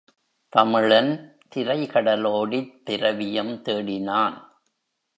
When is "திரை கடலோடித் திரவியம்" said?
1.49-3.61